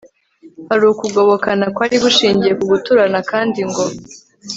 hari 0.69 0.83
ukugobokana 0.91 1.65
kwari 1.75 1.95
gushingiye 2.03 2.53
ku 2.59 2.65
guturana 2.71 3.19
kandi 3.31 3.59
ngo 3.69 3.85